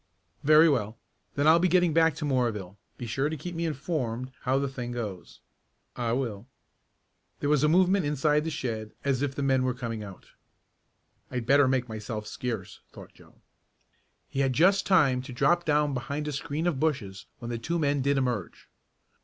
"Very 0.43 0.67
well, 0.67 0.97
then 1.35 1.45
I'll 1.47 1.59
be 1.59 1.67
getting 1.67 1.93
back 1.93 2.15
to 2.15 2.25
Moorville. 2.25 2.75
Be 2.97 3.05
sure 3.05 3.29
to 3.29 3.37
keep 3.37 3.53
me 3.53 3.67
informed 3.67 4.31
how 4.45 4.57
the 4.57 4.67
thing 4.67 4.91
goes." 4.93 5.41
"I 5.95 6.11
will." 6.13 6.47
There 7.39 7.51
was 7.51 7.63
a 7.63 7.67
movement 7.69 8.03
inside 8.07 8.43
the 8.43 8.49
shed 8.49 8.95
as 9.05 9.21
if 9.21 9.35
the 9.35 9.43
men 9.43 9.61
were 9.61 9.75
coming 9.75 10.03
out. 10.03 10.31
"I'd 11.29 11.45
better 11.45 11.67
make 11.67 11.87
myself 11.87 12.25
scarce," 12.25 12.79
thought 12.91 13.13
Joe. 13.13 13.35
He 14.27 14.39
had 14.39 14.53
just 14.53 14.87
time 14.87 15.21
to 15.21 15.31
drop 15.33 15.65
down 15.65 15.93
behind 15.93 16.27
a 16.27 16.31
screen 16.31 16.65
of 16.65 16.79
bushes 16.79 17.27
when 17.37 17.51
the 17.51 17.59
two 17.59 17.77
men 17.77 18.01
did 18.01 18.17
emerge. 18.17 18.69